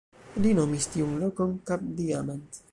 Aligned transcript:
Li 0.45 0.53
nomis 0.59 0.87
tiun 0.95 1.13
lokon 1.25 1.55
"Cap-Diamant". 1.71 2.63